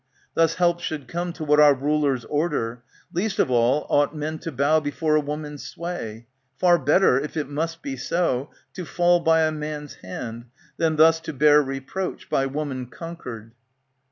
Thus 0.33 0.55
help 0.55 0.79
should 0.79 1.07
come 1.07 1.31
To 1.33 1.43
what 1.43 1.59
our 1.59 1.75
rulers 1.75 2.25
order; 2.25 2.81
least 3.13 3.37
of 3.37 3.51
all 3.51 3.85
Ought 3.87 4.15
men 4.15 4.39
to 4.39 4.51
bow 4.51 4.79
before 4.79 5.15
a 5.15 5.19
woman's 5.21 5.61
sway. 5.61 6.25
Far 6.57 6.79
better, 6.79 7.19
if 7.19 7.37
it 7.37 7.47
must 7.47 7.83
be 7.83 7.95
so, 7.95 8.49
to 8.73 8.83
fall 8.83 9.19
By 9.19 9.41
a 9.41 9.51
man's 9.51 9.93
hand, 10.03 10.45
than 10.77 10.95
thus 10.95 11.19
to 11.19 11.33
bear 11.33 11.61
reproach, 11.61 12.31
By 12.31 12.47
woman 12.47 12.87
conquered. 12.87 13.51